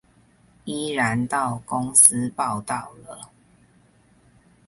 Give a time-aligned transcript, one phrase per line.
[0.65, 3.29] 依然到公司報到了